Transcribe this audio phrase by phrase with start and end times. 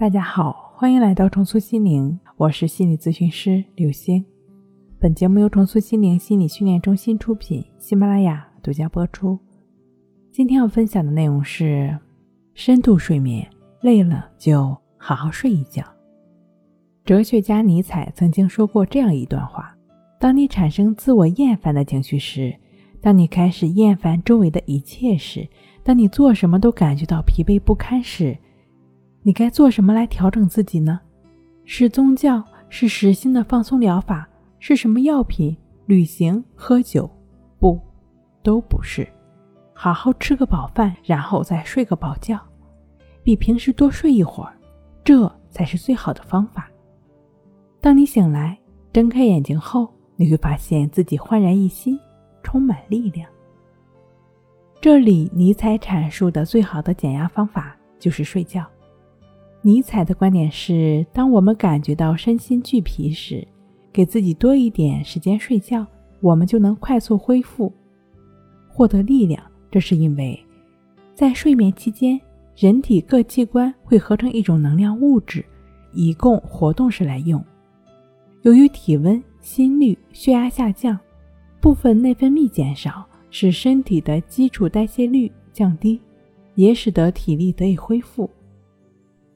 [0.00, 4.24] 大家好，欢迎来到重塑心灵，我是心理咨询师刘星。
[4.98, 9.38] 本节目由重塑心灵心理训练中心出品，喜马拉雅独家播出。
[10.32, 11.94] 今天要分享的内容是
[12.54, 13.46] 深度睡眠，
[13.82, 15.84] 累了就好好睡一觉。
[17.04, 19.76] 哲学家尼采曾经说过这样一段话：
[20.18, 22.56] 当你产生自我厌烦的情绪时，
[23.02, 25.46] 当你开始厌烦周围的一切时，
[25.84, 28.38] 当你做什么都感觉到疲惫不堪时，
[29.22, 31.00] 你该做什么来调整自己呢？
[31.64, 32.42] 是宗教？
[32.68, 34.28] 是实心的放松疗法？
[34.58, 35.56] 是什么药品？
[35.86, 36.42] 旅行？
[36.54, 37.10] 喝酒？
[37.58, 37.78] 不，
[38.42, 39.06] 都不是。
[39.74, 42.38] 好好吃个饱饭，然后再睡个饱觉，
[43.22, 44.52] 比平时多睡一会儿，
[45.02, 46.70] 这才是最好的方法。
[47.80, 48.58] 当你醒来，
[48.92, 51.98] 睁开眼睛后，你会发现自己焕然一新，
[52.42, 53.28] 充满力量。
[54.80, 58.64] 这里尼采阐述的最好的减压方法就是睡觉。
[59.62, 63.46] 尼采的观点是：当我们感觉到身心俱疲时，
[63.92, 65.86] 给自己多一点时间睡觉，
[66.20, 67.70] 我们就能快速恢复，
[68.68, 69.42] 获得力量。
[69.70, 70.38] 这是因为，
[71.14, 72.18] 在睡眠期间，
[72.56, 75.44] 人体各器官会合成一种能量物质，
[75.92, 77.44] 以供活动时来用。
[78.40, 80.98] 由于体温、心率、血压下降，
[81.60, 86.00] 部分内分泌减少，使身体的基础代谢率降低，
[86.54, 88.28] 也使得体力得以恢复。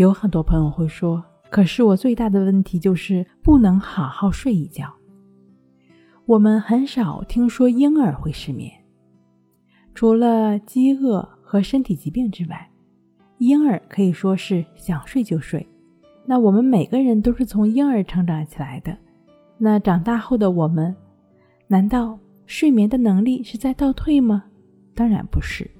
[0.00, 4.90] 有很多朋友会说：“可是我最大的问题就是不能好好睡一觉。”
[6.24, 8.72] 我们很少听说婴儿会失眠，
[9.94, 12.70] 除了饥饿和身体疾病之外，
[13.36, 15.68] 婴儿可以说是想睡就睡。
[16.24, 18.96] 那我们每个人都是从婴儿成长起来的，
[19.58, 20.96] 那长大后的我们，
[21.66, 24.44] 难道睡眠的能力是在倒退吗？
[24.94, 25.70] 当然不是。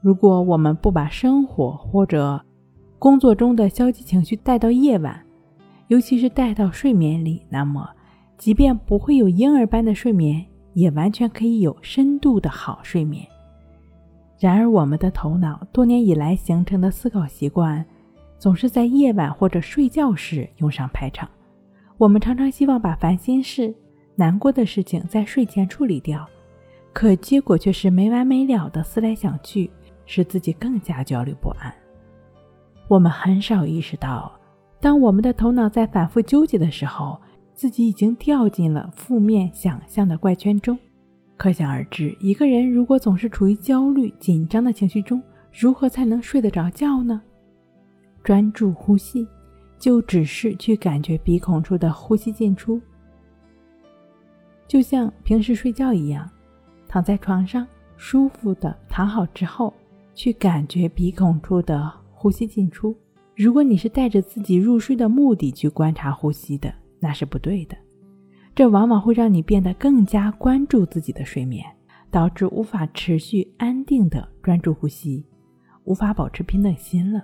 [0.00, 2.40] 如果我们不把生活或者
[2.98, 5.20] 工作中的消极情绪带到夜晚，
[5.88, 7.88] 尤其是带到睡眠里，那么
[8.38, 13.26] 即便不会有婴儿般的睡眠，也完全可以有深度的好睡眠。
[14.38, 17.84] 然而，我们的头脑多年以来形成的思考习惯，
[18.38, 21.28] 总是在夜晚或者睡觉时用上排场。
[21.96, 23.74] 我们常常希望把烦心事、
[24.16, 26.26] 难过的事情在睡前处理掉，
[26.92, 29.70] 可结果却是没完没了的思来想去，
[30.06, 31.72] 使自己更加焦虑不安。
[32.86, 34.30] 我们很少意识到，
[34.80, 37.18] 当我们的头脑在反复纠结的时候，
[37.54, 40.78] 自己已经掉进了负面想象的怪圈中。
[41.36, 47.20] 可想而知，一个人如果总是处于焦虑、紧张的情绪中，如何才能睡得着觉呢？
[48.22, 49.26] 专注呼吸，
[49.78, 52.80] 就只是去感觉鼻孔处的呼吸进出，
[54.68, 56.30] 就像平时睡觉一样，
[56.86, 59.72] 躺在床上舒服的躺好之后，
[60.14, 62.03] 去感觉鼻孔处的。
[62.24, 62.96] 呼吸进出。
[63.36, 67.76] 如果你是带着自己入睡的目的去观察呼吸的，那是不对的。
[68.54, 71.62] 这往往会让你变得更加关注自己的睡眠，
[72.10, 75.22] 导致无法持续安定的专注呼吸，
[75.84, 77.22] 无法保持平等心了。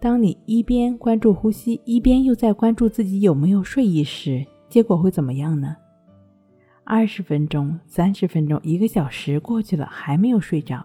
[0.00, 5.76] 当你一边关注呼吸，一边又在关注自己有没有睡意时，结果会怎么样呢？
[6.84, 10.82] 二十分钟、三十分钟、一个小时过去了，还没有睡着，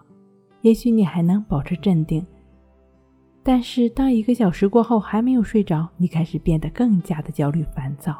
[0.60, 2.22] 也许你还能保持镇定。
[3.46, 8.18] 但是，当一个小时过后还没有睡着，你开始变得更加的焦虑烦躁。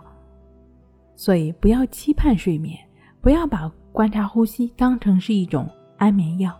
[1.16, 2.78] 所以，不要期盼睡眠，
[3.22, 6.54] 不要把观察呼吸当成是一种安眠药，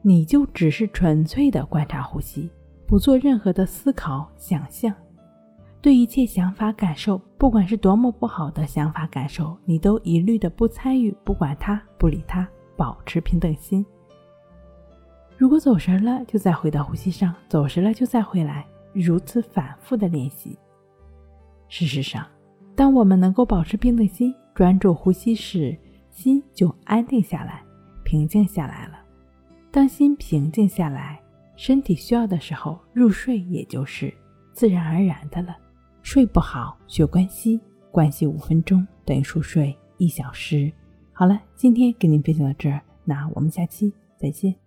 [0.00, 2.50] 你就只是纯粹的观察呼吸，
[2.86, 4.90] 不做任何的思考、想象。
[5.82, 13.84] 对一切想法、感受，不管是多么不好的想法、感受，你都一律的不参与，不管它，不理它，保持平等心。
[15.44, 20.58] 如果走神了，就再回到呼吸上；走神了，就再回来，如此反复的练习。
[21.68, 22.26] 事实上，
[22.74, 25.76] 当我们能够保持平等心，专注呼吸时，
[26.10, 27.62] 心就安定下来，
[28.04, 28.98] 平静下来了。
[29.70, 31.20] 当心平静下来，
[31.56, 34.10] 身体需要的时候入睡，也就是
[34.54, 35.54] 自然而然的了。
[36.00, 37.60] 睡不好，学关息，
[37.92, 40.72] 关息五分钟等于熟睡一小时。
[41.12, 44.63] 好了，今天跟您分享到这儿，那我们下期再见。